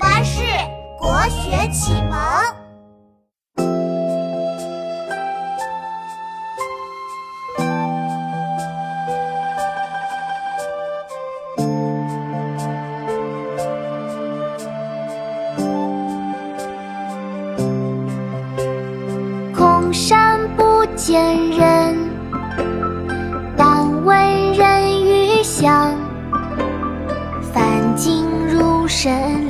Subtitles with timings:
[0.00, 0.40] 巴士
[0.98, 2.18] 国学启蒙。
[19.54, 22.10] 空山不见人，
[23.54, 25.94] 但闻人语响。
[27.52, 29.49] 返景如神灵，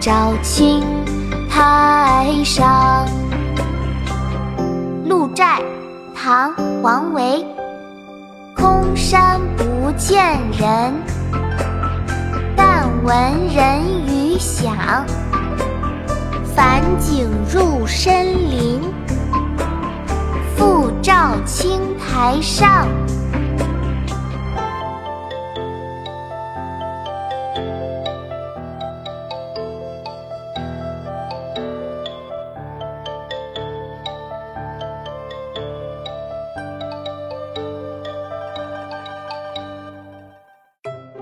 [0.00, 0.80] 照青
[1.50, 3.04] 苔上。
[5.06, 5.60] 鹿柴，
[6.14, 7.44] 唐·王维。
[8.54, 10.94] 空山不见人，
[12.56, 13.14] 但闻
[13.48, 14.72] 人语响。
[16.54, 18.80] 返景入深林，
[20.56, 22.86] 复照青苔上。